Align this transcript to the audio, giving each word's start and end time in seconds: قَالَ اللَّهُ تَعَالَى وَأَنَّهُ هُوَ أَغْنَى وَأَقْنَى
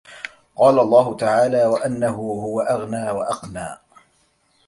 قَالَ 0.55 0.79
اللَّهُ 0.79 1.17
تَعَالَى 1.17 1.65
وَأَنَّهُ 1.65 2.15
هُوَ 2.15 2.59
أَغْنَى 2.61 3.11
وَأَقْنَى 3.11 3.77